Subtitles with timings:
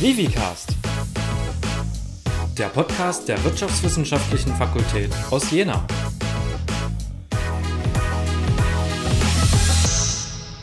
[0.00, 0.76] Vivicast,
[2.56, 5.84] der Podcast der Wirtschaftswissenschaftlichen Fakultät aus Jena.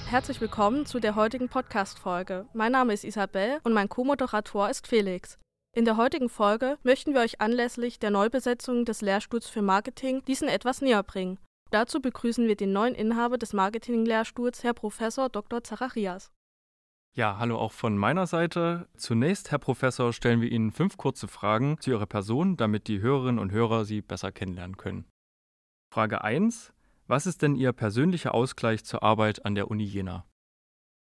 [0.09, 2.45] Herzlich willkommen zu der heutigen Podcast-Folge.
[2.53, 5.37] Mein Name ist Isabel und mein Co-Moderator ist Felix.
[5.75, 10.47] In der heutigen Folge möchten wir euch anlässlich der Neubesetzung des Lehrstuhls für Marketing diesen
[10.47, 11.39] etwas näher bringen.
[11.71, 15.61] Dazu begrüßen wir den neuen Inhaber des Marketing-Lehrstuhls, Herr Professor Dr.
[15.61, 16.31] Zacharias.
[17.17, 18.89] Ja, hallo auch von meiner Seite.
[18.97, 23.39] Zunächst, Herr Professor, stellen wir Ihnen fünf kurze Fragen zu Ihrer Person, damit die Hörerinnen
[23.39, 25.05] und Hörer Sie besser kennenlernen können.
[25.93, 26.73] Frage 1.
[27.07, 30.25] Was ist denn Ihr persönlicher Ausgleich zur Arbeit an der Uni Jena?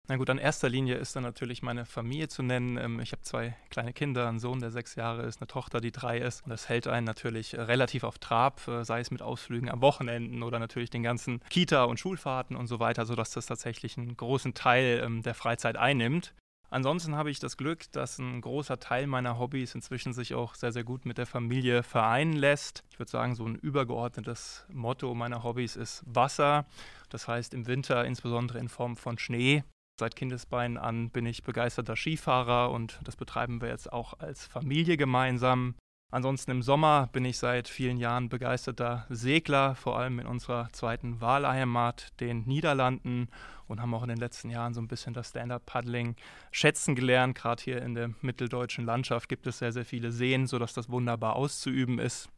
[0.09, 2.77] Na gut, an erster Linie ist dann natürlich meine Familie zu nennen.
[2.77, 5.93] Ähm, ich habe zwei kleine Kinder, einen Sohn, der sechs Jahre ist, eine Tochter, die
[5.93, 6.45] drei ist.
[6.45, 9.81] Und das hält einen natürlich äh, relativ auf Trab, äh, sei es mit Ausflügen am
[9.81, 14.17] Wochenenden oder natürlich den ganzen Kita- und Schulfahrten und so weiter, sodass das tatsächlich einen
[14.17, 16.35] großen Teil ähm, der Freizeit einnimmt.
[16.69, 20.73] Ansonsten habe ich das Glück, dass ein großer Teil meiner Hobbys inzwischen sich auch sehr,
[20.73, 22.83] sehr gut mit der Familie vereinen lässt.
[22.91, 26.65] Ich würde sagen, so ein übergeordnetes Motto meiner Hobbys ist Wasser.
[27.11, 29.65] Das heißt im Winter insbesondere in Form von Schnee.
[30.03, 34.97] Seit Kindesbeinen an bin ich begeisterter Skifahrer und das betreiben wir jetzt auch als Familie
[34.97, 35.77] gemeinsam.
[36.11, 41.21] Ansonsten im Sommer bin ich seit vielen Jahren begeisterter Segler, vor allem in unserer zweiten
[41.21, 43.29] Wahlheimat, den Niederlanden,
[43.69, 46.17] und haben auch in den letzten Jahren so ein bisschen das Stand-Up-Paddling
[46.51, 47.37] schätzen gelernt.
[47.37, 51.37] Gerade hier in der mitteldeutschen Landschaft gibt es sehr, sehr viele Seen, sodass das wunderbar
[51.37, 52.29] auszuüben ist.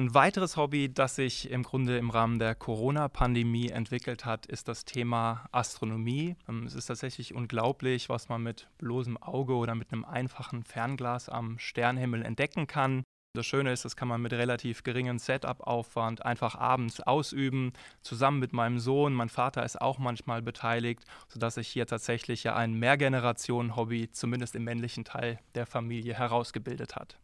[0.00, 4.86] Ein weiteres Hobby, das sich im Grunde im Rahmen der Corona-Pandemie entwickelt hat, ist das
[4.86, 6.36] Thema Astronomie.
[6.48, 11.28] Ähm, es ist tatsächlich unglaublich, was man mit bloßem Auge oder mit einem einfachen Fernglas
[11.28, 13.02] am Sternhimmel entdecken kann.
[13.34, 18.54] Das Schöne ist, das kann man mit relativ geringem Setup-Aufwand einfach abends ausüben, zusammen mit
[18.54, 19.12] meinem Sohn.
[19.12, 24.64] Mein Vater ist auch manchmal beteiligt, sodass sich hier tatsächlich ja ein Mehrgenerationen-Hobby, zumindest im
[24.64, 27.18] männlichen Teil der Familie, herausgebildet hat.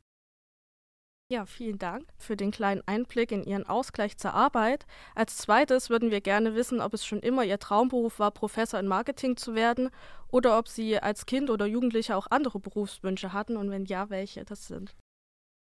[1.29, 4.87] Ja, vielen Dank für den kleinen Einblick in Ihren Ausgleich zur Arbeit.
[5.17, 8.87] Als zweites würden wir gerne wissen, ob es schon immer Ihr Traumberuf war, Professor in
[8.87, 9.91] Marketing zu werden
[10.29, 14.45] oder ob Sie als Kind oder Jugendlicher auch andere Berufswünsche hatten und wenn ja, welche
[14.45, 14.95] das sind.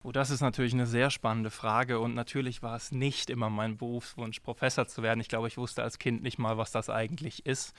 [0.04, 3.76] Oh, das ist natürlich eine sehr spannende Frage und natürlich war es nicht immer mein
[3.76, 5.18] Berufswunsch, Professor zu werden.
[5.18, 7.74] Ich glaube, ich wusste als Kind nicht mal, was das eigentlich ist.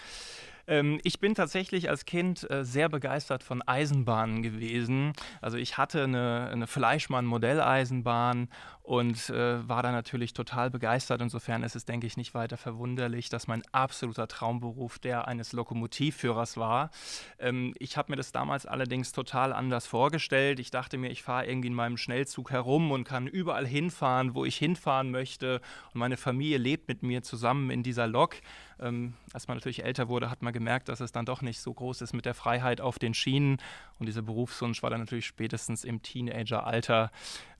[0.69, 5.13] Ähm, ich bin tatsächlich als Kind äh, sehr begeistert von Eisenbahnen gewesen.
[5.41, 8.49] Also ich hatte eine, eine Fleischmann-Modelleisenbahn
[8.83, 11.21] und äh, war da natürlich total begeistert.
[11.21, 16.55] Insofern ist es, denke ich, nicht weiter verwunderlich, dass mein absoluter Traumberuf der eines Lokomotivführers
[16.57, 16.91] war.
[17.39, 20.59] Ähm, ich habe mir das damals allerdings total anders vorgestellt.
[20.59, 24.45] Ich dachte mir, ich fahre irgendwie in meinem Schnellzug herum und kann überall hinfahren, wo
[24.45, 25.61] ich hinfahren möchte.
[25.93, 28.35] Und meine Familie lebt mit mir zusammen in dieser Lok.
[28.79, 31.73] Ähm, als man natürlich älter wurde, hat man gemerkt, dass es dann doch nicht so
[31.73, 33.57] groß ist mit der Freiheit auf den Schienen.
[33.99, 37.11] Und dieser Berufswunsch war dann natürlich spätestens im Teenageralter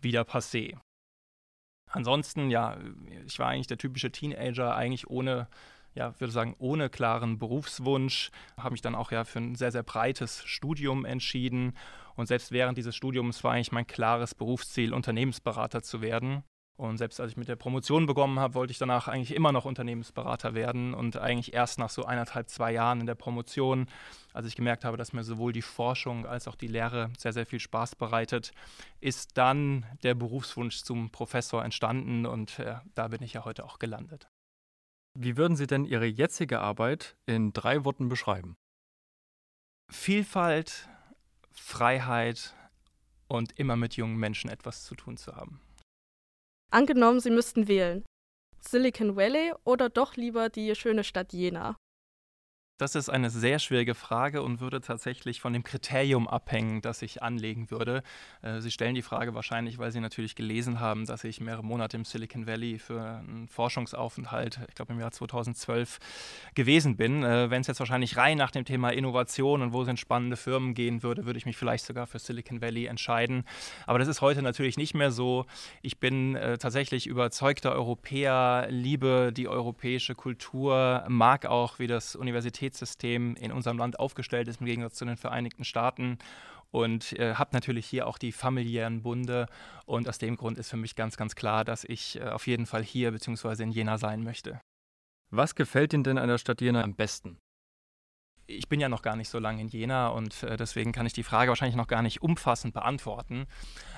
[0.01, 0.77] wieder passé.
[1.91, 2.77] Ansonsten, ja,
[3.25, 5.47] ich war eigentlich der typische Teenager, eigentlich ohne
[5.95, 9.83] ja, würde sagen, ohne klaren Berufswunsch, habe mich dann auch ja für ein sehr, sehr
[9.83, 11.75] breites Studium entschieden.
[12.15, 16.43] Und selbst während dieses Studiums war eigentlich mein klares Berufsziel, Unternehmensberater zu werden.
[16.79, 19.65] Und selbst als ich mit der Promotion begonnen habe, wollte ich danach eigentlich immer noch
[19.65, 23.87] Unternehmensberater werden und eigentlich erst nach so eineinhalb, zwei Jahren in der Promotion,
[24.31, 27.45] als ich gemerkt habe, dass mir sowohl die Forschung als auch die Lehre sehr, sehr
[27.45, 28.53] viel Spaß bereitet,
[29.01, 33.79] ist dann der Berufswunsch zum Professor entstanden und äh, da bin ich ja heute auch
[33.79, 34.29] gelandet.
[35.13, 38.55] Wie würden Sie denn Ihre jetzige Arbeit in drei Worten beschreiben?
[39.91, 40.87] Vielfalt,
[41.51, 42.55] Freiheit
[43.27, 45.59] und immer mit jungen Menschen etwas zu tun zu haben.
[46.71, 48.05] Angenommen, Sie müssten wählen.
[48.61, 51.78] Silicon Valley oder doch lieber die schöne Stadt Jena?
[52.79, 57.21] Das ist eine sehr schwierige Frage und würde tatsächlich von dem Kriterium abhängen, das ich
[57.21, 58.03] anlegen würde.
[58.41, 61.97] Äh, Sie stellen die Frage wahrscheinlich, weil Sie natürlich gelesen haben, dass ich mehrere Monate
[61.97, 65.99] im Silicon Valley für einen Forschungsaufenthalt, ich glaube im Jahr 2012,
[66.55, 67.21] gewesen bin.
[67.21, 70.73] Äh, wenn es jetzt wahrscheinlich rein nach dem Thema Innovation und wo sind spannende Firmen
[70.73, 73.43] gehen würde, würde ich mich vielleicht sogar für Silicon Valley entscheiden.
[73.87, 75.45] Aber das ist heute natürlich nicht mehr so.
[75.81, 82.68] Ich bin äh, tatsächlich überzeugter Europäer, liebe die europäische Kultur, mag auch, wie das Universitäts
[82.69, 86.17] Universitätssystem in unserem Land aufgestellt ist, im Gegensatz zu den Vereinigten Staaten.
[86.71, 89.47] Und äh, habe natürlich hier auch die familiären Bunde.
[89.85, 92.67] Und aus dem Grund ist für mich ganz, ganz klar, dass ich äh, auf jeden
[92.67, 93.63] Fall hier bzw.
[93.63, 94.61] in Jena sein möchte.
[95.31, 97.39] Was gefällt Ihnen denn an der Stadt Jena am besten?
[98.49, 101.13] Ich bin ja noch gar nicht so lange in Jena und äh, deswegen kann ich
[101.13, 103.45] die Frage wahrscheinlich noch gar nicht umfassend beantworten.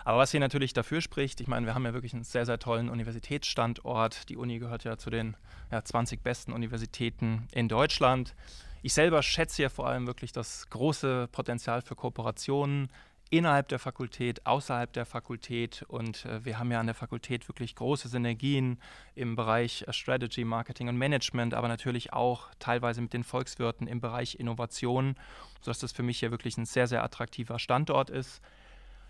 [0.03, 2.59] Aber was hier natürlich dafür spricht, ich meine, wir haben ja wirklich einen sehr, sehr
[2.59, 4.29] tollen Universitätsstandort.
[4.29, 5.37] Die Uni gehört ja zu den
[5.71, 8.35] ja, 20 besten Universitäten in Deutschland.
[8.81, 12.89] Ich selber schätze ja vor allem wirklich das große Potenzial für Kooperationen
[13.31, 15.83] innerhalb der Fakultät, außerhalb der Fakultät.
[15.87, 18.79] Und äh, wir haben ja an der Fakultät wirklich große Synergien
[19.15, 24.01] im Bereich äh, Strategy, Marketing und Management, aber natürlich auch teilweise mit den Volkswirten im
[24.01, 25.15] Bereich Innovation,
[25.61, 28.41] sodass das für mich hier wirklich ein sehr, sehr attraktiver Standort ist.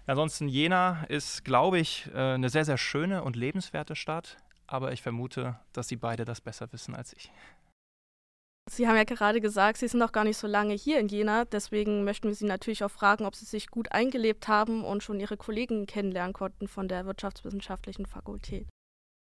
[0.05, 4.37] Ansonsten Jena ist, glaube ich, äh, eine sehr, sehr schöne und lebenswerte Stadt,
[4.67, 7.31] aber ich vermute, dass Sie beide das besser wissen als ich.
[8.69, 11.45] Sie haben ja gerade gesagt, Sie sind noch gar nicht so lange hier in Jena.
[11.45, 15.19] Deswegen möchten wir Sie natürlich auch fragen, ob Sie sich gut eingelebt haben und schon
[15.19, 18.67] Ihre Kollegen kennenlernen konnten von der Wirtschaftswissenschaftlichen Fakultät.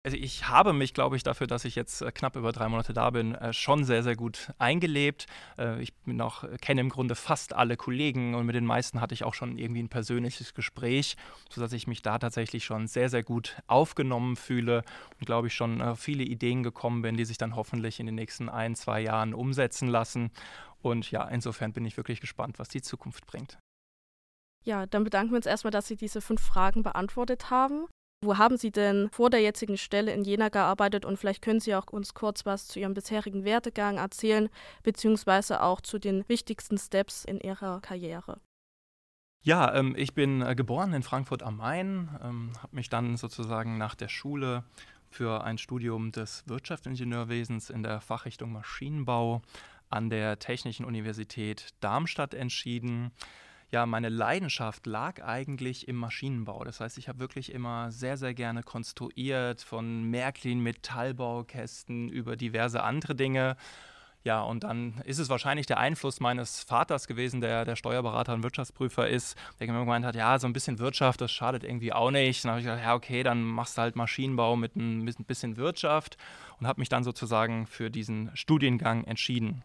[0.06, 2.92] Also ich habe mich, glaube ich, dafür, dass ich jetzt äh, knapp über drei Monate
[2.92, 5.28] da bin, äh, schon sehr, sehr gut eingelebt.
[5.58, 9.14] Äh, ich bin auch, kenne im Grunde fast alle Kollegen und mit den meisten hatte
[9.14, 11.16] ich auch schon irgendwie ein persönliches Gespräch,
[11.50, 14.84] sodass ich mich da tatsächlich schon sehr, sehr gut aufgenommen fühle
[15.20, 18.50] und glaube ich schon viele Ideen gekommen bin, die sich dann hoffentlich in den nächsten
[18.50, 20.32] ein, zwei Jahren umsetzen lassen.
[20.82, 23.58] Und ja, insofern bin ich wirklich gespannt, was die Zukunft bringt.
[24.66, 27.88] Ja, dann bedanken wir uns erstmal, dass Sie diese fünf Fragen beantwortet haben.
[28.24, 31.76] Wo haben Sie denn vor der jetzigen Stelle in Jena gearbeitet und vielleicht können Sie
[31.76, 34.50] auch uns kurz was zu Ihrem bisherigen Werdegang erzählen,
[34.82, 38.40] beziehungsweise auch zu den wichtigsten Steps in Ihrer Karriere?
[39.42, 43.78] Ja, ähm, ich bin äh, geboren in Frankfurt am Main, ähm, habe mich dann sozusagen
[43.78, 44.64] nach der Schule
[45.10, 49.42] für ein Studium des Wirtschaftsingenieurwesens in der Fachrichtung Maschinenbau
[49.90, 53.12] an der Technischen Universität Darmstadt entschieden
[53.74, 56.64] ja, meine Leidenschaft lag eigentlich im Maschinenbau.
[56.64, 62.84] Das heißt, ich habe wirklich immer sehr, sehr gerne konstruiert, von Märklin Metallbaukästen über diverse
[62.84, 63.58] andere Dinge.
[64.24, 68.44] Ja, und dann ist es wahrscheinlich der Einfluss meines Vaters gewesen, der der Steuerberater und
[68.44, 72.46] Wirtschaftsprüfer ist, der gemeint hat, ja, so ein bisschen Wirtschaft, das schadet irgendwie auch nicht.
[72.46, 76.18] Dann habe ich gesagt, ja, okay, dann machst du halt Maschinenbau mit ein bisschen Wirtschaft
[76.60, 79.64] und habe mich dann sozusagen für diesen Studiengang entschieden.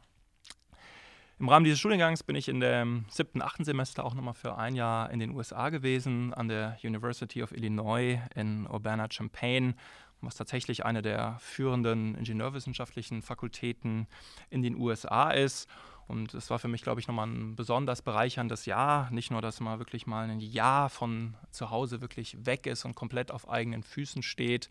[1.40, 4.74] Im Rahmen dieses Studiengangs bin ich in dem siebten, achten Semester auch nochmal für ein
[4.74, 9.74] Jahr in den USA gewesen, an der University of Illinois in Urbana-Champaign,
[10.20, 14.08] was tatsächlich eine der führenden ingenieurwissenschaftlichen Fakultäten
[14.50, 15.68] in den USA ist.
[16.08, 19.10] Und es war für mich, glaube ich, nochmal ein besonders bereicherndes Jahr.
[19.10, 22.94] Nicht nur, dass man wirklich mal ein Jahr von zu Hause wirklich weg ist und
[22.94, 24.70] komplett auf eigenen Füßen steht,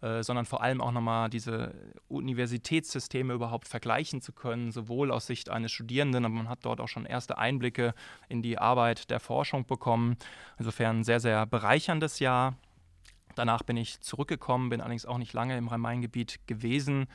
[0.00, 1.74] äh, sondern vor allem auch nochmal diese
[2.08, 6.88] Universitätssysteme überhaupt vergleichen zu können, sowohl aus Sicht eines Studierenden, aber man hat dort auch
[6.88, 7.92] schon erste Einblicke
[8.28, 10.16] in die Arbeit der Forschung bekommen.
[10.58, 12.54] Insofern ein sehr, sehr bereicherndes Jahr.
[13.36, 17.06] Danach bin ich zurückgekommen, bin allerdings auch nicht lange im Rhein-Main-Gebiet gewesen,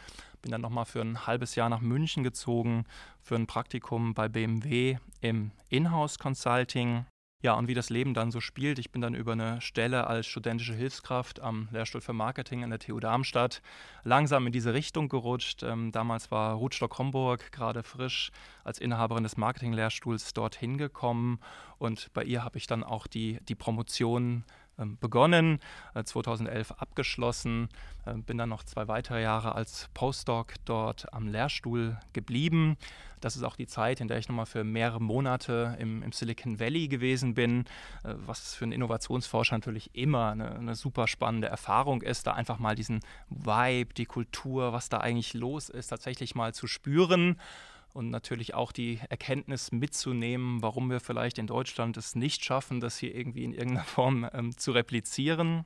[0.43, 2.85] bin dann nochmal für ein halbes Jahr nach München gezogen,
[3.19, 7.05] für ein Praktikum bei BMW im Inhouse Consulting.
[7.43, 10.27] Ja, und wie das Leben dann so spielt, ich bin dann über eine Stelle als
[10.27, 13.63] studentische Hilfskraft am Lehrstuhl für Marketing an der TU Darmstadt
[14.03, 15.63] langsam in diese Richtung gerutscht.
[15.63, 18.31] Ähm, damals war Ruth Stock-Homburg gerade frisch
[18.63, 21.39] als Inhaberin des Marketing-Lehrstuhls dorthin gekommen
[21.79, 24.43] und bei ihr habe ich dann auch die, die Promotion ähm,
[24.99, 25.59] begonnen,
[26.03, 27.69] 2011 äh, abgeschlossen,
[28.05, 32.77] äh, bin dann noch zwei weitere Jahre als Postdoc dort am Lehrstuhl geblieben.
[33.19, 36.59] Das ist auch die Zeit, in der ich nochmal für mehrere Monate im, im, Silicon
[36.59, 37.65] Valley gewesen bin,
[38.03, 42.57] äh, was für einen Innovationsforscher natürlich immer eine, eine super spannende Erfahrung ist, da einfach
[42.57, 47.37] mal diesen Vibe, die Kultur, was da eigentlich los ist, tatsächlich mal zu spüren
[47.93, 52.97] und natürlich auch die Erkenntnis mitzunehmen, warum wir vielleicht in Deutschland es nicht schaffen, das
[52.97, 55.65] hier irgendwie in irgendeiner Form ähm, zu replizieren.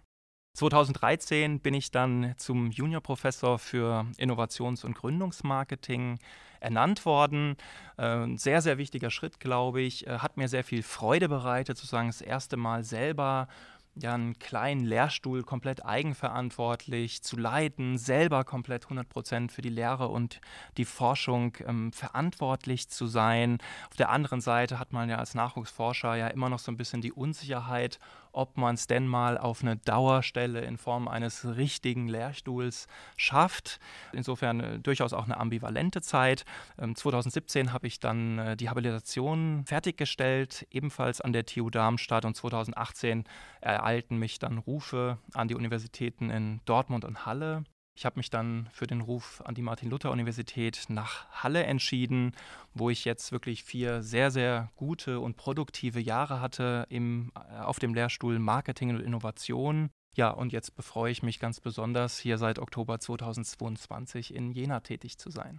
[0.55, 6.17] 2013 bin ich dann zum Juniorprofessor für Innovations- und Gründungsmarketing
[6.62, 7.58] ernannt worden.
[7.98, 10.08] Äh, ein sehr, sehr wichtiger Schritt, glaube ich.
[10.08, 13.48] Äh, hat mir sehr viel Freude bereitet, sozusagen das erste Mal selber
[13.96, 20.10] ja, einen kleinen Lehrstuhl komplett eigenverantwortlich zu leiten, selber komplett 100 Prozent für die Lehre
[20.10, 20.42] und
[20.78, 23.60] die Forschung ähm, verantwortlich zu sein.
[23.90, 27.02] Auf der anderen Seite hat man ja als Nachwuchsforscher ja immer noch so ein bisschen
[27.02, 28.00] die Unsicherheit,
[28.36, 32.88] ob man es denn mal auf eine Dauerstelle in Form eines richtigen Lehrstuhls
[33.18, 33.80] schafft.
[34.12, 36.46] Insofern äh, durchaus auch eine ambivalente Zeit.
[36.77, 42.36] Ähm, 2017 habe ich dann äh, die Habilitation fertiggestellt, ebenfalls an der TU Darmstadt und
[42.36, 43.24] 2018
[43.62, 47.63] ereilten mich dann Rufe an die Universitäten in Dortmund und Halle.
[47.98, 52.34] Ich habe mich dann für den Ruf an die Martin-Luther-Universität nach Halle entschieden,
[52.74, 57.80] wo ich jetzt wirklich vier sehr, sehr gute und produktive Jahre hatte im, äh, auf
[57.80, 59.90] dem Lehrstuhl Marketing und Innovation.
[60.14, 65.18] Ja, und jetzt befreue ich mich ganz besonders, hier seit Oktober 2022 in Jena tätig
[65.18, 65.58] zu sein.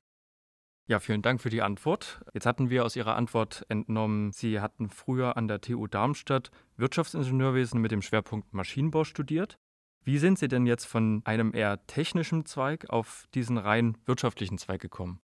[0.88, 2.22] Ja, vielen Dank für die Antwort.
[2.32, 7.80] Jetzt hatten wir aus Ihrer Antwort entnommen, Sie hatten früher an der TU Darmstadt Wirtschaftsingenieurwesen
[7.80, 9.58] mit dem Schwerpunkt Maschinenbau studiert.
[10.06, 14.80] Wie sind Sie denn jetzt von einem eher technischen Zweig auf diesen rein wirtschaftlichen Zweig
[14.80, 15.18] gekommen?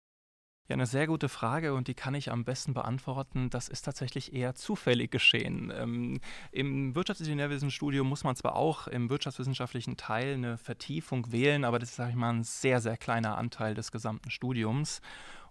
[0.69, 3.49] Ja, eine sehr gute Frage und die kann ich am besten beantworten.
[3.49, 5.69] Das ist tatsächlich eher zufällig geschehen.
[5.75, 6.21] Ähm,
[6.53, 11.95] Im Wirtschaftsingenieurwissenstudium muss man zwar auch im wirtschaftswissenschaftlichen Teil eine Vertiefung wählen, aber das ist,
[11.97, 15.01] sage ich mal, ein sehr, sehr kleiner Anteil des gesamten Studiums.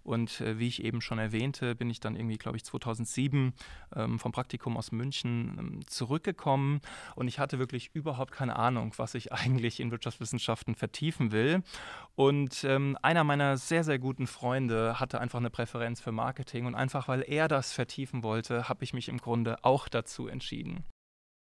[0.03, 3.53] Und äh, wie ich eben schon erwähnte, bin ich dann irgendwie, glaube ich, 2007
[3.95, 6.81] ähm, vom Praktikum aus München ähm, zurückgekommen
[7.15, 11.63] und ich hatte wirklich überhaupt keine Ahnung, was ich eigentlich in Wirtschaftswissenschaften vertiefen will.
[12.15, 16.75] Und ähm, einer meiner sehr, sehr guten Freunde hatte einfach eine Präferenz für Marketing und
[16.75, 20.83] einfach weil er das vertiefen wollte, habe ich mich im Grunde auch dazu entschieden.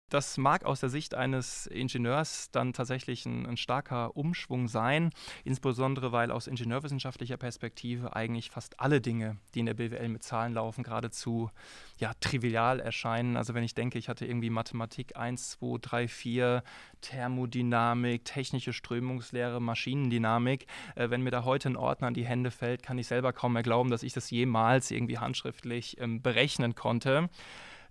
[0.09, 5.11] Das mag aus der Sicht eines Ingenieurs dann tatsächlich ein, ein, starker Umschwung sein,
[5.45, 10.55] insbesondere weil aus ingenieurwissenschaftlicher Perspektive eigentlich fast alle Dinge, die in der BWL mit Zahlen
[10.55, 11.51] laufen, geradezu
[11.99, 13.37] ja, trivial erscheinen.
[13.37, 16.63] Also wenn ich denke, ich hatte irgendwie Mathematik 1, 2, 3, 4,
[17.03, 22.83] Thermodynamik, technische Strömungslehre, Maschinendynamik, äh, wenn mir da heute ein Ordner an die Hände fällt,
[22.83, 27.29] kann ich selber kaum mehr glauben, dass ich das jemals irgendwie handschriftlich ähm, berechnen konnte.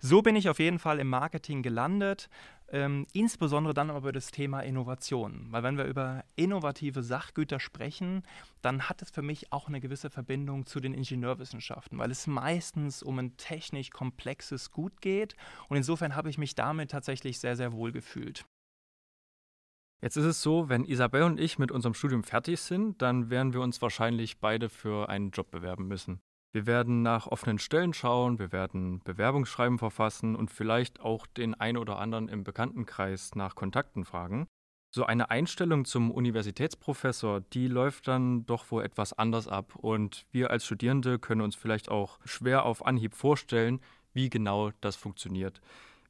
[0.00, 2.28] So bin ich auf jeden Fall im Marketing gelandet,
[2.70, 5.48] ähm, insbesondere dann aber über das Thema Innovation.
[5.50, 8.22] Weil wenn wir über innovative Sachgüter sprechen,
[8.62, 13.02] dann hat es für mich auch eine gewisse Verbindung zu den Ingenieurwissenschaften, weil es meistens
[13.02, 15.34] um ein technisch komplexes Gut geht.
[15.68, 18.44] Und insofern habe ich mich damit tatsächlich sehr, sehr wohl gefühlt.
[20.00, 23.52] Jetzt ist es so, wenn Isabel und ich mit unserem Studium fertig sind, dann werden
[23.52, 26.20] wir uns wahrscheinlich beide für einen Job bewerben müssen.
[26.58, 31.76] Wir werden nach offenen Stellen schauen, wir werden Bewerbungsschreiben verfassen und vielleicht auch den einen
[31.76, 34.48] oder anderen im Bekanntenkreis nach Kontakten fragen.
[34.92, 40.50] So eine Einstellung zum Universitätsprofessor, die läuft dann doch wohl etwas anders ab und wir
[40.50, 43.78] als Studierende können uns vielleicht auch schwer auf Anhieb vorstellen,
[44.12, 45.60] wie genau das funktioniert.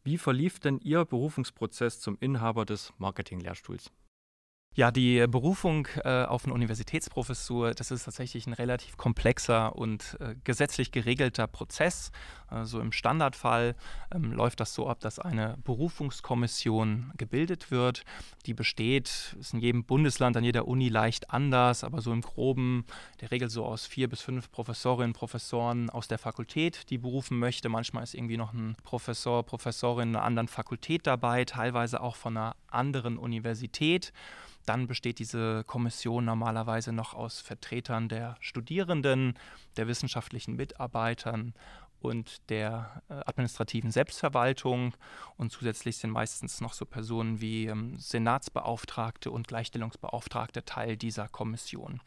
[0.03, 3.93] Wie verlief denn Ihr Berufungsprozess zum Inhaber des Marketinglehrstuhls?
[4.75, 10.37] Ja, die Berufung äh, auf eine Universitätsprofessur, das ist tatsächlich ein relativ komplexer und äh,
[10.45, 12.13] gesetzlich geregelter Prozess.
[12.47, 13.75] Also im Standardfall
[14.15, 18.05] ähm, läuft das so ab, dass eine Berufungskommission gebildet wird.
[18.47, 22.87] Die besteht, ist in jedem Bundesland, an jeder Uni leicht anders, aber so im Groben,
[23.21, 27.69] der Regel so aus vier bis fünf Professorinnen, Professoren aus der Fakultät, die berufen möchte.
[27.69, 32.55] Manchmal ist irgendwie noch ein Professor, Professorin einer anderen Fakultät dabei, teilweise auch von einer
[32.71, 34.13] anderen Universität.
[34.67, 39.39] Dann besteht diese Kommission normalerweise noch aus Vertretern der Studierenden,
[39.77, 41.55] der wissenschaftlichen Mitarbeitern
[42.01, 44.95] und der äh, administrativen Selbstverwaltung.
[45.37, 52.01] Und zusätzlich sind meistens noch so Personen wie ähm, Senatsbeauftragte und Gleichstellungsbeauftragte Teil dieser Kommission.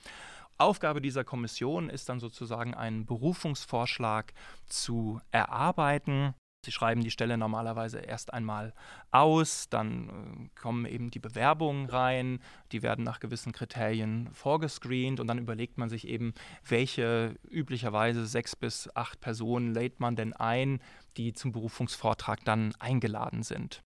[0.58, 4.34] Aufgabe dieser Kommission ist dann sozusagen einen Berufungsvorschlag
[4.68, 8.74] zu erarbeiten Sie schreiben die Stelle normalerweise erst einmal
[9.10, 12.39] aus, dann äh, kommen eben die Bewerbungen rein,
[12.72, 16.34] die werden nach gewissen Kriterien vorgescreent und dann überlegt man sich eben,
[16.68, 20.80] welche üblicherweise sechs bis acht Personen lädt man denn ein,
[21.18, 23.82] die zum Berufungsvortrag dann eingeladen sind.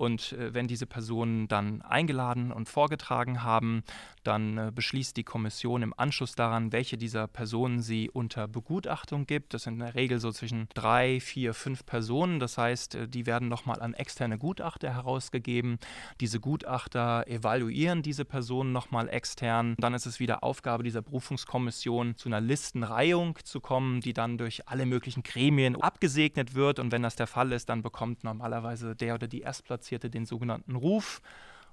[0.00, 3.82] Und äh, wenn diese Personen dann eingeladen und vorgetragen haben,
[4.24, 9.52] dann äh, beschließt die Kommission im Anschluss daran, welche dieser Personen sie unter Begutachtung gibt.
[9.52, 12.40] Das sind in der Regel so zwischen drei, vier, fünf Personen.
[12.40, 15.78] Das heißt, äh, die werden nochmal an externe Gutachter herausgegeben.
[16.18, 19.74] Diese Gutachter evaluieren diese Personen nochmal extern.
[19.76, 24.66] Dann ist es wieder Aufgabe dieser Berufungskommission, zu einer Listenreihung zu kommen, die dann durch
[24.66, 26.78] alle möglichen Gremien abgesegnet wird.
[26.78, 30.24] Und wenn das der Fall ist, dann bekommt normalerweise der oder die Erstplatzierte Interessierte den
[30.24, 31.20] sogenannten Ruf.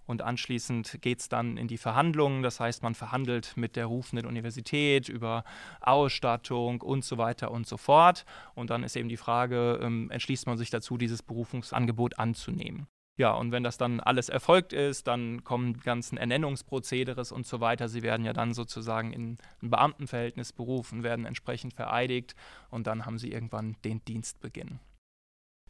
[0.07, 2.41] Und anschließend geht es dann in die Verhandlungen.
[2.41, 5.43] Das heißt, man verhandelt mit der rufenden Universität über
[5.81, 8.25] Ausstattung und so weiter und so fort.
[8.55, 12.88] Und dann ist eben die Frage, ähm, entschließt man sich dazu, dieses Berufungsangebot anzunehmen.
[13.17, 17.59] Ja, und wenn das dann alles erfolgt ist, dann kommen die ganzen Ernennungsprozederes und so
[17.59, 17.89] weiter.
[17.89, 22.36] Sie werden ja dann sozusagen in ein Beamtenverhältnis berufen, werden entsprechend vereidigt
[22.69, 24.79] und dann haben sie irgendwann den Dienstbeginn.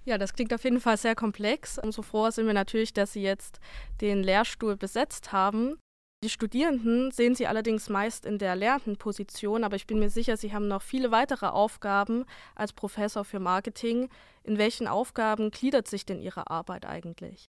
[0.08, 1.78] Ja, das klingt auf jeden Fall sehr komplex.
[1.78, 3.60] Umso froher sind wir natürlich, dass Sie jetzt
[4.00, 5.78] den Lehrstuhl besetzt haben.
[6.24, 10.38] Die Studierenden sehen Sie allerdings meist in der lehrenden Position, aber ich bin mir sicher,
[10.38, 12.24] Sie haben noch viele weitere Aufgaben
[12.56, 14.08] als Professor für Marketing.
[14.44, 17.50] In welchen Aufgaben gliedert sich denn Ihre Arbeit eigentlich?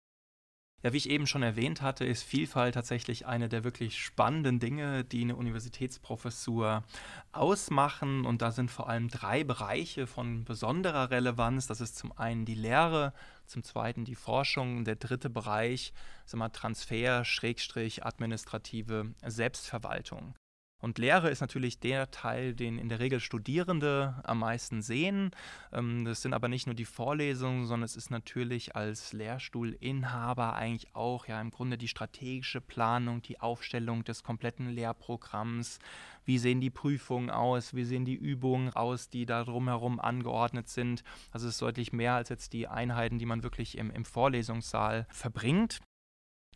[0.84, 5.06] Ja, wie ich eben schon erwähnt hatte, ist Vielfalt tatsächlich eine der wirklich spannenden Dinge,
[5.06, 6.84] die eine Universitätsprofessur
[7.32, 8.26] ausmachen.
[8.26, 11.68] Und da sind vor allem drei Bereiche von besonderer Relevanz.
[11.68, 13.14] Das ist zum einen die Lehre,
[13.46, 15.94] zum zweiten die Forschung, der dritte Bereich,
[16.26, 20.36] sagen wir, Transfer, Schrägstrich, administrative Selbstverwaltung.
[20.84, 25.32] Und Lehre ist natürlich der Teil, den in der Regel Studierende am meisten sehen.
[25.72, 30.94] Ähm, das sind aber nicht nur die Vorlesungen, sondern es ist natürlich als Lehrstuhlinhaber eigentlich
[30.94, 35.80] auch ja im Grunde die strategische Planung, die Aufstellung des kompletten Lehrprogramms.
[36.26, 37.74] Wie sehen die Prüfungen aus?
[37.74, 41.06] Wie sehen die Übungen aus, die da drumherum angeordnet sind?
[41.32, 45.08] Also es ist deutlich mehr als jetzt die Einheiten, die man wirklich im, im Vorlesungssaal
[45.10, 45.80] verbringt.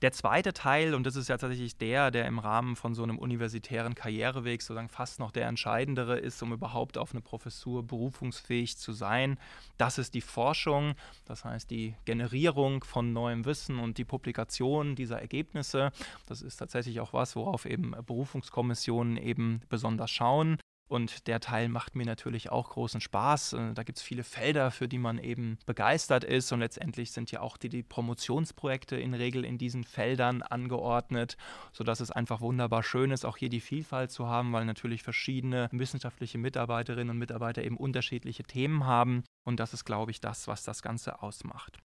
[0.04, 3.18] Der zweite Teil, und das ist ja tatsächlich der, der im Rahmen von so einem
[3.18, 8.94] universitären Karriereweg sozusagen fast noch der entscheidendere ist, um überhaupt auf eine Professur berufungsfähig zu
[8.94, 9.39] sein,
[9.80, 10.94] das ist die Forschung,
[11.25, 15.92] das heißt die Generierung von neuem Wissen und die Publikation dieser Ergebnisse.
[16.27, 20.58] Das ist tatsächlich auch was, worauf eben Berufungskommissionen eben besonders schauen.
[20.88, 23.53] Und der Teil macht mir natürlich auch großen Spaß.
[23.53, 26.51] Äh, da gibt es viele Felder, für die man eben begeistert ist.
[26.51, 31.38] Und letztendlich sind ja auch die, die Promotionsprojekte in Regel in diesen Feldern angeordnet,
[31.74, 35.70] sodass es einfach wunderbar schön ist, auch hier die Vielfalt zu haben, weil natürlich verschiedene
[35.72, 39.24] wissenschaftliche Mitarbeiterinnen und Mitarbeiter eben unterschiedliche Themen haben.
[39.44, 41.79] Und das ist, glaube ich, das, was das Ganze ausmacht.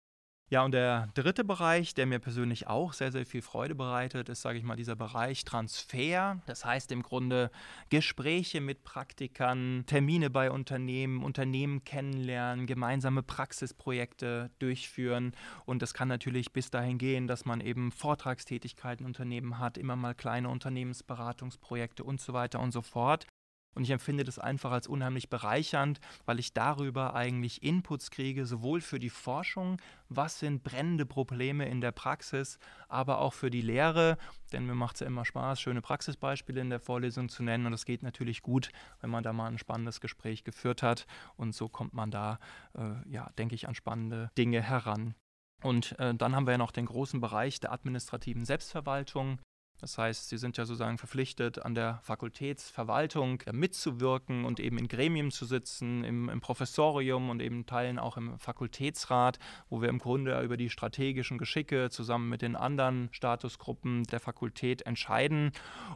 [0.50, 4.40] Ja, und der dritte Bereich, der mir persönlich auch sehr, sehr viel Freude bereitet, ist,
[4.40, 6.40] sage ich mal, dieser Bereich Transfer.
[6.46, 7.50] Das heißt im Grunde
[7.90, 15.32] Gespräche mit Praktikern, Termine bei Unternehmen, Unternehmen kennenlernen, gemeinsame Praxisprojekte durchführen.
[15.66, 20.14] Und das kann natürlich bis dahin gehen, dass man eben Vortragstätigkeiten Unternehmen hat, immer mal
[20.14, 23.26] kleine Unternehmensberatungsprojekte und so weiter und so fort.
[23.74, 28.80] Und ich empfinde das einfach als unheimlich bereichernd, weil ich darüber eigentlich Inputs kriege, sowohl
[28.80, 32.58] für die Forschung, was sind brennende Probleme in der Praxis,
[32.88, 34.18] aber auch für die Lehre.
[34.52, 37.66] Denn mir macht es ja immer Spaß, schöne Praxisbeispiele in der Vorlesung zu nennen.
[37.66, 38.70] Und das geht natürlich gut,
[39.00, 41.06] wenn man da mal ein spannendes Gespräch geführt hat.
[41.36, 42.38] Und so kommt man da,
[42.76, 45.14] äh, ja, denke ich, an spannende Dinge heran.
[45.62, 49.38] Und äh, dann haben wir ja noch den großen Bereich der administrativen Selbstverwaltung.
[49.80, 55.30] Das heißt, sie sind ja sozusagen verpflichtet, an der Fakultätsverwaltung mitzuwirken und eben in Gremien
[55.30, 60.40] zu sitzen, im, im, Professorium und eben Teilen auch im Fakultätsrat, wo wir im Grunde
[60.42, 65.52] über die strategischen Geschicke zusammen mit den anderen Statusgruppen der Fakultät entscheiden.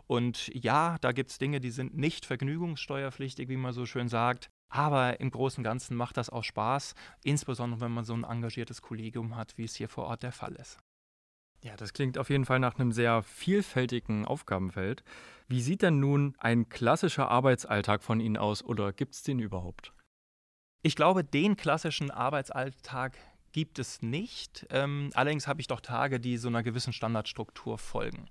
[0.06, 4.50] Und ja, da gibt es Dinge, die sind nicht vergnügungssteuerpflichtig, wie man so schön sagt.
[4.68, 8.80] Aber im Großen und Ganzen macht das auch Spaß, insbesondere wenn man so ein engagiertes
[8.80, 10.78] Kollegium hat, wie es hier vor Ort der Fall ist.
[11.62, 15.04] Ja, das klingt auf jeden Fall nach einem sehr vielfältigen Aufgabenfeld.
[15.46, 19.92] Wie sieht denn nun ein klassischer Arbeitsalltag von Ihnen aus oder gibt es den überhaupt?
[20.82, 23.16] Ich glaube, den klassischen Arbeitsalltag
[23.52, 24.66] gibt es nicht.
[24.70, 28.28] Ähm, allerdings habe ich doch Tage, die so einer gewissen Standardstruktur folgen.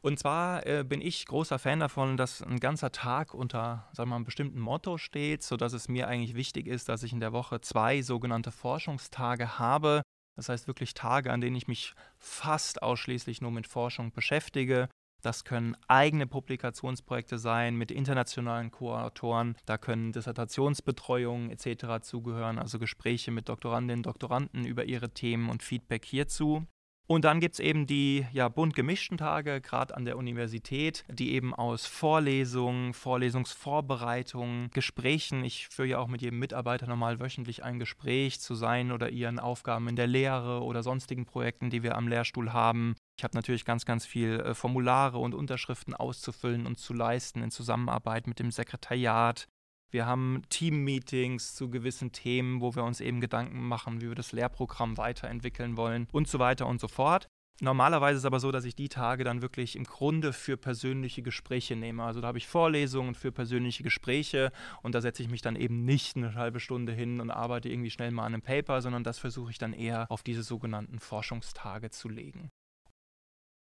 [0.00, 4.10] Und zwar äh, bin ich großer Fan davon, dass ein ganzer Tag unter sagen wir
[4.10, 7.32] mal, einem bestimmten Motto steht, sodass es mir eigentlich wichtig ist, dass ich in der
[7.32, 10.02] Woche zwei sogenannte Forschungstage habe,
[10.36, 14.88] das heißt wirklich Tage, an denen ich mich fast ausschließlich nur mit Forschung beschäftige.
[15.22, 19.56] Das können eigene Publikationsprojekte sein mit internationalen Co-Autoren.
[19.64, 22.02] Da können Dissertationsbetreuungen etc.
[22.02, 26.66] zugehören, also Gespräche mit Doktorandinnen und Doktoranden über ihre Themen und Feedback hierzu.
[27.08, 31.34] Und dann gibt es eben die ja, bunt gemischten Tage, gerade an der Universität, die
[31.34, 37.78] eben aus Vorlesungen, Vorlesungsvorbereitungen, Gesprächen, ich führe ja auch mit jedem Mitarbeiter normal wöchentlich ein
[37.78, 42.08] Gespräch zu sein oder ihren Aufgaben in der Lehre oder sonstigen Projekten, die wir am
[42.08, 42.96] Lehrstuhl haben.
[43.18, 47.52] Ich habe natürlich ganz, ganz viel äh, Formulare und Unterschriften auszufüllen und zu leisten in
[47.52, 49.46] Zusammenarbeit mit dem Sekretariat.
[49.90, 54.32] Wir haben Team-Meetings zu gewissen Themen, wo wir uns eben Gedanken machen, wie wir das
[54.32, 57.28] Lehrprogramm weiterentwickeln wollen und so weiter und so fort.
[57.60, 61.22] Normalerweise ist es aber so, dass ich die Tage dann wirklich im Grunde für persönliche
[61.22, 62.02] Gespräche nehme.
[62.02, 65.84] Also da habe ich Vorlesungen für persönliche Gespräche und da setze ich mich dann eben
[65.86, 69.18] nicht eine halbe Stunde hin und arbeite irgendwie schnell mal an einem Paper, sondern das
[69.18, 72.50] versuche ich dann eher auf diese sogenannten Forschungstage zu legen.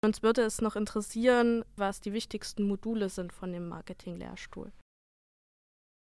[0.05, 4.73] Uns würde es noch interessieren, was die wichtigsten Module sind von dem Marketing-Lehrstuhl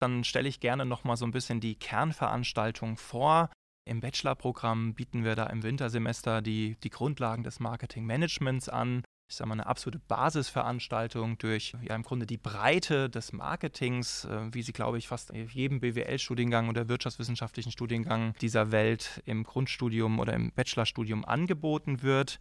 [0.01, 3.49] dann stelle ich gerne noch mal so ein bisschen die Kernveranstaltung vor.
[3.85, 9.03] Im Bachelorprogramm bieten wir da im Wintersemester die, die Grundlagen des Marketingmanagements an.
[9.29, 14.53] Ich sage mal, eine absolute Basisveranstaltung durch ja im Grunde die Breite des Marketings, äh,
[14.53, 20.33] wie sie, glaube ich, fast jedem BWL-Studiengang oder wirtschaftswissenschaftlichen Studiengang dieser Welt im Grundstudium oder
[20.33, 22.39] im Bachelorstudium angeboten wird.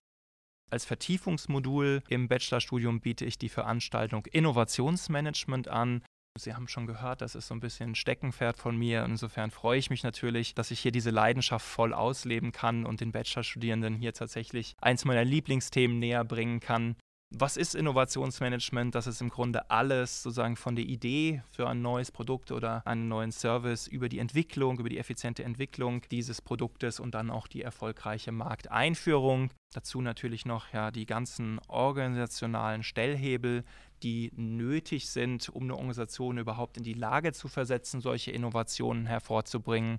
[0.71, 6.03] Als Vertiefungsmodul im Bachelorstudium biete ich die Veranstaltung Innovationsmanagement an.
[6.39, 9.05] Sie haben schon gehört, das ist so ein bisschen ein Steckenpferd von mir.
[9.05, 13.11] Insofern freue ich mich natürlich, dass ich hier diese Leidenschaft voll ausleben kann und den
[13.11, 16.97] Bachelorstudierenden hier tatsächlich eins meiner Lieblingsthemen näher bringen kann.
[17.33, 18.93] Was ist Innovationsmanagement?
[18.93, 23.07] Das ist im Grunde alles sozusagen von der Idee für ein neues Produkt oder einen
[23.07, 27.63] neuen Service über die Entwicklung, über die effiziente Entwicklung dieses Produktes und dann auch die
[27.63, 29.51] erfolgreiche Markteinführung.
[29.73, 33.63] Dazu natürlich noch ja die ganzen organisationalen Stellhebel,
[34.03, 39.99] die nötig sind, um eine Organisation überhaupt in die Lage zu versetzen, solche Innovationen hervorzubringen.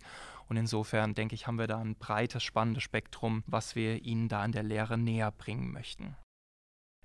[0.49, 4.43] Und insofern denke ich, haben wir da ein breites, spannendes Spektrum, was wir Ihnen da
[4.43, 6.17] in der Lehre näher bringen möchten.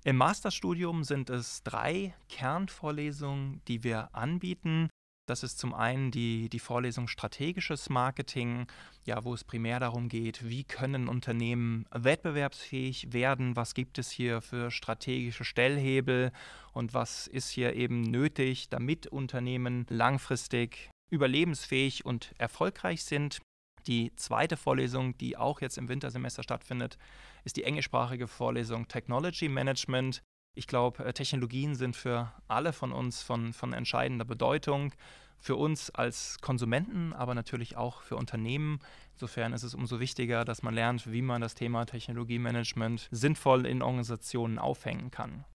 [0.07, 4.87] Im Masterstudium sind es drei Kernvorlesungen, die wir anbieten.
[5.27, 8.67] Das ist zum einen die, die Vorlesung Strategisches Marketing,
[9.03, 14.39] ja, wo es primär darum geht, wie können Unternehmen wettbewerbsfähig werden, was gibt es hier
[14.39, 16.31] für strategische Stellhebel
[16.71, 23.41] und was ist hier eben nötig, damit Unternehmen langfristig überlebensfähig und erfolgreich sind.
[23.87, 26.97] Die zweite Vorlesung, die auch jetzt im Wintersemester stattfindet,
[27.45, 30.21] ist die englischsprachige Vorlesung Technology Management.
[30.55, 34.93] Ich glaube, äh, Technologien sind für alle von uns von, von entscheidender Bedeutung.
[35.39, 38.79] Für uns als Konsumenten, aber natürlich auch für Unternehmen.
[39.13, 43.83] Insofern ist es umso wichtiger, dass man lernt, wie man das Thema Technologiemanagement sinnvoll in
[43.83, 45.45] Organisationen aufhängen kann.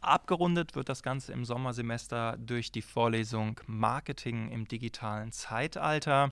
[0.00, 6.30] Abgerundet wird das Ganze im Sommersemester durch die Vorlesung Marketing im digitalen Zeitalter.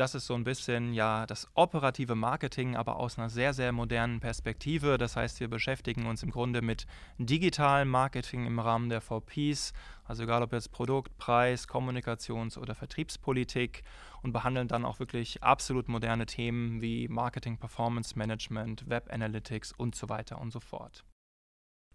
[0.00, 4.18] Das ist so ein bisschen ja das operative Marketing, aber aus einer sehr, sehr modernen
[4.18, 4.96] Perspektive.
[4.96, 6.86] Das heißt, wir beschäftigen uns im Grunde mit
[7.18, 13.82] digitalem Marketing im Rahmen der VPs, also egal ob jetzt Produkt, Preis, Kommunikations- oder Vertriebspolitik
[14.22, 19.94] und behandeln dann auch wirklich absolut moderne Themen wie Marketing, Performance Management, Web Analytics und
[19.94, 21.04] so weiter und so fort.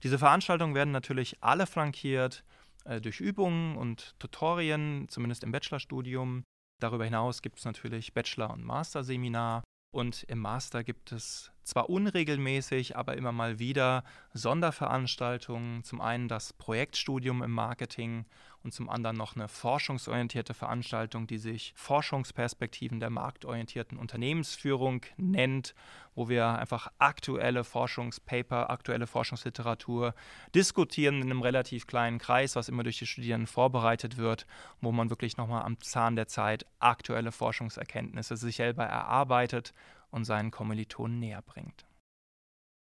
[0.04, 2.44] Diese Veranstaltungen werden natürlich alle flankiert
[2.84, 6.44] äh, durch Übungen und Tutorien, zumindest im Bachelorstudium.
[6.82, 9.64] Darüber hinaus gibt es natürlich Bachelor- und Master-Seminar.
[9.92, 15.84] Und im Master gibt es zwar unregelmäßig, aber immer mal wieder Sonderveranstaltungen.
[15.84, 18.26] Zum einen das Projektstudium im Marketing
[18.64, 25.76] und zum anderen noch eine forschungsorientierte Veranstaltung, die sich Forschungsperspektiven der marktorientierten Unternehmensführung nennt,
[26.16, 30.16] wo wir einfach aktuelle Forschungspaper, aktuelle Forschungsliteratur
[30.54, 34.48] diskutieren in einem relativ kleinen Kreis, was immer durch die Studierenden vorbereitet wird,
[34.82, 39.74] wo man wirklich nochmal am Zahn der Zeit aktuelle Forschungserkenntnisse sich selber erarbeitet
[40.16, 41.86] und seinen Kommilitonen näher bringt.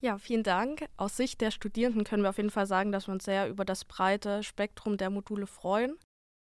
[0.00, 0.86] Ja, vielen Dank.
[0.96, 3.64] Aus Sicht der Studierenden können wir auf jeden Fall sagen, dass wir uns sehr über
[3.64, 5.96] das breite Spektrum der Module freuen.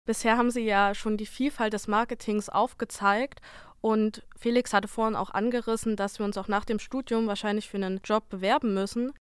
[0.06, 3.40] Bisher haben Sie ja schon die Vielfalt des Marketings aufgezeigt
[3.80, 7.78] und Felix hatte vorhin auch angerissen, dass wir uns auch nach dem Studium wahrscheinlich für
[7.78, 9.12] einen Job bewerben müssen.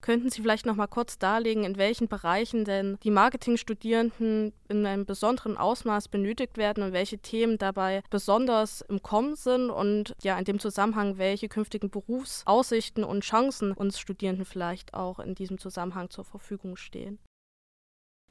[0.00, 5.04] Könnten Sie vielleicht noch mal kurz darlegen, in welchen Bereichen denn die Marketingstudierenden in einem
[5.04, 10.44] besonderen Ausmaß benötigt werden und welche Themen dabei besonders im Kommen sind und ja in
[10.44, 16.24] dem Zusammenhang, welche künftigen Berufsaussichten und Chancen uns Studierenden vielleicht auch in diesem Zusammenhang zur
[16.24, 17.18] Verfügung stehen?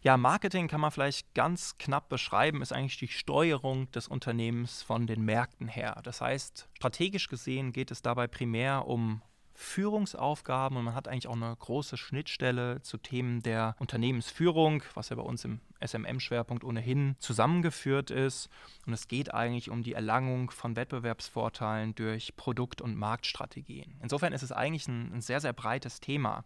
[0.02, 5.06] Ja, Marketing kann man vielleicht ganz knapp beschreiben, ist eigentlich die Steuerung des Unternehmens von
[5.06, 6.00] den Märkten her.
[6.04, 9.22] Das heißt, strategisch gesehen geht es dabei primär um
[9.60, 15.16] Führungsaufgaben und man hat eigentlich auch eine große Schnittstelle zu Themen der Unternehmensführung, was ja
[15.16, 18.50] bei uns im SMM-Schwerpunkt ohnehin zusammengeführt ist.
[18.86, 24.00] Und es geht eigentlich um die Erlangung von Wettbewerbsvorteilen durch Produkt- und Marktstrategien.
[24.02, 26.46] Insofern ist es eigentlich ein, ein sehr, sehr breites Thema.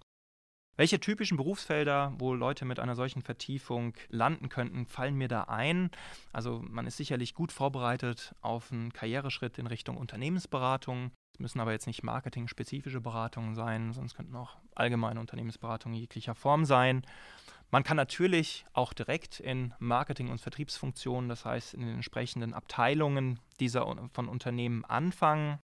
[0.77, 5.91] Welche typischen Berufsfelder, wo Leute mit einer solchen Vertiefung landen könnten, fallen mir da ein?
[6.31, 11.11] Also man ist sicherlich gut vorbereitet auf einen Karriereschritt in Richtung Unternehmensberatung.
[11.33, 16.65] Es müssen aber jetzt nicht marketing-spezifische Beratungen sein, sonst könnten auch allgemeine Unternehmensberatungen jeglicher Form
[16.65, 17.03] sein.
[17.69, 23.39] Man kann natürlich auch direkt in Marketing- und Vertriebsfunktionen, das heißt in den entsprechenden Abteilungen
[23.59, 25.59] dieser von Unternehmen anfangen.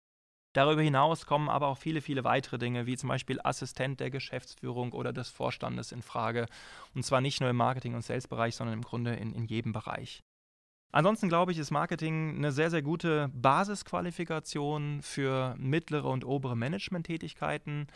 [0.54, 4.94] Darüber hinaus kommen aber auch viele, viele weitere Dinge, wie zum Beispiel Assistent der Geschäftsführung
[4.94, 6.46] oder des Vorstandes in Frage.
[6.94, 10.24] Und zwar nicht nur im Marketing- und Sales-Bereich, sondern im Grunde in, in jedem Bereich.
[10.92, 17.88] Ansonsten glaube ich, ist Marketing eine sehr, sehr gute Basisqualifikation für mittlere und obere Management-Tätigkeiten.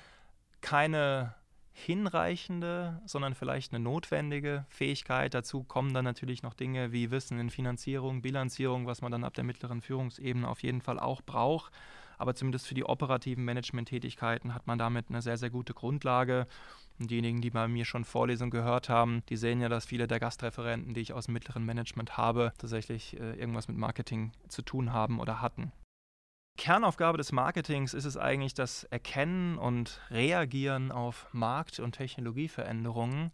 [0.62, 1.36] Keine
[1.74, 5.36] hinreichende, sondern vielleicht eine notwendige Fähigkeit.
[5.36, 9.36] Dazu kommen dann natürlich noch Dinge wie Wissen in Finanzierung, Bilanzierung, was man dann ab
[9.36, 11.72] der mittleren Führungsebene auf jeden Fall auch braucht.
[12.17, 16.47] Aber zumindest für die operativen Management-Tätigkeiten hat man damit eine sehr, sehr gute Grundlage.
[16.99, 20.19] Und diejenigen, die bei mir schon Vorlesungen gehört haben, die sehen ja, dass viele der
[20.19, 24.93] Gastreferenten, die ich aus dem mittleren Management habe, tatsächlich äh, irgendwas mit Marketing zu tun
[24.93, 25.71] haben oder hatten.
[26.58, 33.32] Kernaufgabe des Marketings ist es eigentlich das Erkennen und Reagieren auf Markt- und Technologieveränderungen.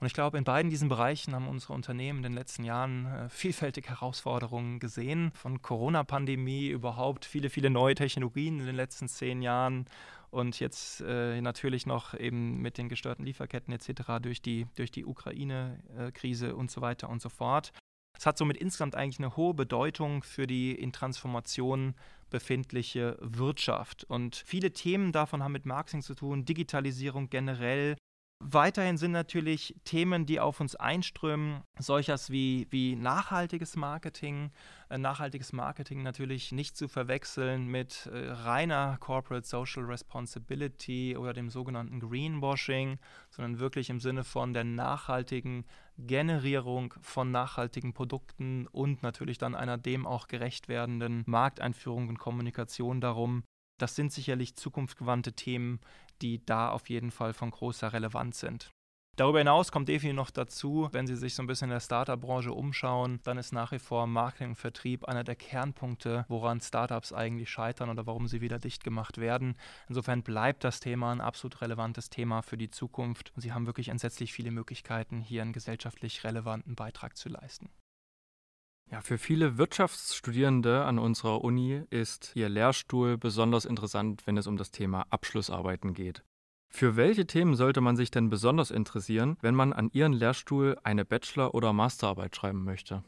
[0.00, 3.28] Und ich glaube, in beiden diesen Bereichen haben unsere Unternehmen in den letzten Jahren äh,
[3.28, 5.32] vielfältige Herausforderungen gesehen.
[5.34, 9.86] Von Corona-Pandemie überhaupt viele, viele neue Technologien in den letzten zehn Jahren
[10.30, 14.20] und jetzt äh, natürlich noch eben mit den gestörten Lieferketten etc.
[14.22, 17.72] durch die, durch die Ukraine-Krise und so weiter und so fort.
[18.16, 21.94] Es hat somit insgesamt eigentlich eine hohe Bedeutung für die in Transformation
[22.30, 24.04] befindliche Wirtschaft.
[24.04, 27.96] Und viele Themen davon haben mit Marketing zu tun, Digitalisierung generell,
[28.40, 34.52] Weiterhin sind natürlich Themen, die auf uns einströmen, solches wie, wie nachhaltiges Marketing.
[34.88, 41.50] Äh, nachhaltiges Marketing natürlich nicht zu verwechseln mit äh, reiner Corporate Social Responsibility oder dem
[41.50, 45.66] sogenannten Greenwashing, sondern wirklich im Sinne von der nachhaltigen
[45.98, 53.00] Generierung von nachhaltigen Produkten und natürlich dann einer dem auch gerecht werdenden Markteinführung und Kommunikation
[53.00, 53.42] darum.
[53.78, 55.80] Das sind sicherlich zukunftsgewandte Themen,
[56.22, 58.72] die da auf jeden Fall von großer Relevanz sind.
[59.18, 62.52] Darüber hinaus kommt definitiv noch dazu, wenn Sie sich so ein bisschen in der Startup-Branche
[62.52, 67.50] umschauen, dann ist nach wie vor Marketing und Vertrieb einer der Kernpunkte, woran Startups eigentlich
[67.50, 69.56] scheitern oder warum sie wieder dicht gemacht werden.
[69.88, 73.88] Insofern bleibt das Thema ein absolut relevantes Thema für die Zukunft und Sie haben wirklich
[73.88, 77.70] entsetzlich viele Möglichkeiten, hier einen gesellschaftlich relevanten Beitrag zu leisten.
[78.90, 84.56] Ja, für viele Wirtschaftsstudierende an unserer Uni ist Ihr Lehrstuhl besonders interessant, wenn es um
[84.56, 86.24] das Thema Abschlussarbeiten geht.
[86.70, 91.04] Für welche Themen sollte man sich denn besonders interessieren, wenn man an Ihren Lehrstuhl eine
[91.04, 93.04] Bachelor- oder Masterarbeit schreiben möchte?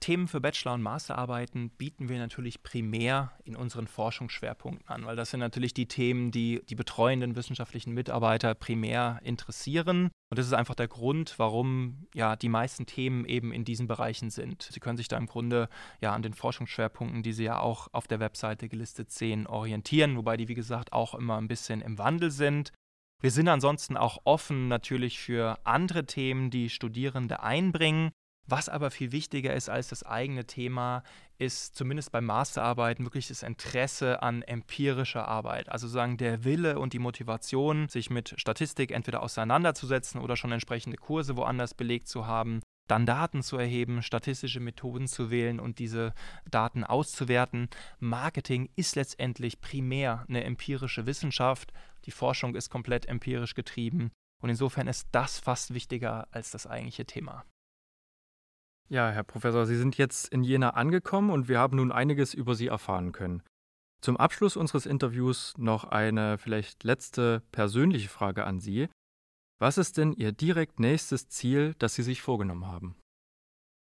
[0.00, 5.30] Themen für Bachelor- und Masterarbeiten bieten wir natürlich primär in unseren Forschungsschwerpunkten an, weil das
[5.30, 10.10] sind natürlich die Themen, die die betreuenden wissenschaftlichen Mitarbeiter primär interessieren.
[10.30, 14.30] Und das ist einfach der Grund, warum ja die meisten Themen eben in diesen Bereichen
[14.30, 14.62] sind.
[14.62, 15.68] Sie können sich da im Grunde
[16.00, 20.36] ja an den Forschungsschwerpunkten, die Sie ja auch auf der Webseite gelistet sehen, orientieren, wobei
[20.36, 22.72] die, wie gesagt, auch immer ein bisschen im Wandel sind.
[23.20, 28.10] Wir sind ansonsten auch offen natürlich für andere Themen, die Studierende einbringen.
[28.50, 31.04] Was aber viel wichtiger ist als das eigene Thema,
[31.38, 35.68] ist zumindest bei Masterarbeiten wirklich das Interesse an empirischer Arbeit.
[35.68, 40.96] Also sagen der Wille und die Motivation, sich mit Statistik entweder auseinanderzusetzen oder schon entsprechende
[40.96, 46.12] Kurse woanders belegt zu haben, dann Daten zu erheben, statistische Methoden zu wählen und diese
[46.50, 47.68] Daten auszuwerten.
[48.00, 51.72] Marketing ist letztendlich primär eine empirische Wissenschaft.
[52.06, 54.10] Die Forschung ist komplett empirisch getrieben.
[54.42, 57.44] Und insofern ist das fast wichtiger als das eigentliche Thema.
[58.92, 62.56] Ja, Herr Professor, Sie sind jetzt in Jena angekommen und wir haben nun einiges über
[62.56, 63.40] Sie erfahren können.
[64.00, 68.88] Zum Abschluss unseres Interviews noch eine vielleicht letzte persönliche Frage an Sie.
[69.60, 72.96] Was ist denn Ihr direkt nächstes Ziel, das Sie sich vorgenommen haben?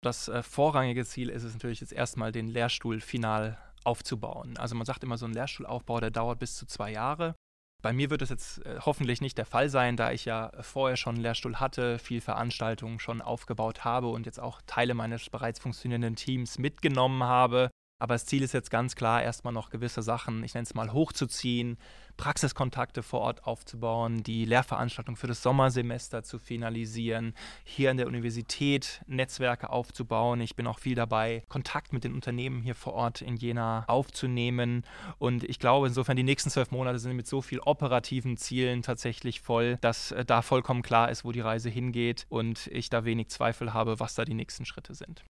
[0.03, 4.57] Das äh, vorrangige Ziel ist es natürlich jetzt erstmal, den Lehrstuhl final aufzubauen.
[4.57, 7.35] Also man sagt immer, so ein Lehrstuhlaufbau, der dauert bis zu zwei Jahre.
[7.81, 10.97] Bei mir wird es jetzt äh, hoffentlich nicht der Fall sein, da ich ja vorher
[10.97, 15.59] schon einen Lehrstuhl hatte, viel Veranstaltungen schon aufgebaut habe und jetzt auch Teile meines bereits
[15.59, 17.69] funktionierenden Teams mitgenommen habe.
[17.99, 20.93] Aber das Ziel ist jetzt ganz klar, erstmal noch gewisse Sachen, ich nenne es mal,
[20.93, 21.77] hochzuziehen,
[22.15, 27.33] Praxiskontakte vor Ort aufzubauen, die Lehrveranstaltung für das Sommersemester zu finalisieren,
[27.65, 30.39] hier an der Universität Netzwerke aufzubauen.
[30.39, 34.83] Ich bin auch viel dabei, Kontakt mit den Unternehmen hier vor Ort in Jena aufzunehmen.
[35.17, 39.41] Und ich glaube, insofern die nächsten zwölf Monate sind mit so viel operativen Zielen tatsächlich
[39.41, 43.29] voll, dass äh, da vollkommen klar ist, wo die Reise hingeht und ich da wenig
[43.29, 45.23] Zweifel habe, was da die nächsten Schritte sind.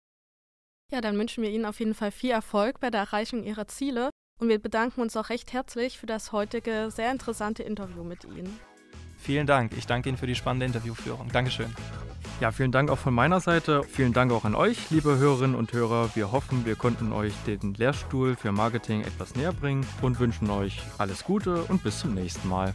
[0.92, 4.10] Ja, dann wünschen wir Ihnen auf jeden Fall viel Erfolg bei der Erreichung Ihrer Ziele
[4.40, 8.58] und wir bedanken uns auch recht herzlich für das heutige sehr interessante Interview mit Ihnen.
[9.18, 9.74] Vielen Dank.
[9.78, 11.30] Ich danke Ihnen für die spannende Interviewführung.
[11.34, 11.76] Dankeschön.
[12.40, 13.84] Ja, vielen Dank auch von meiner Seite.
[13.84, 16.12] Vielen Dank auch an euch, liebe Hörerinnen und Hörer.
[16.16, 20.80] Wir hoffen, wir konnten euch den Lehrstuhl für Marketing etwas näher bringen und wünschen euch
[21.00, 22.74] alles Gute und bis zum nächsten Mal.